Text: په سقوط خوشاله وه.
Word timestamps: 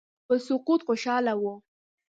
په 0.27 0.33
سقوط 0.45 0.81
خوشاله 0.87 1.33
وه. 1.41 1.53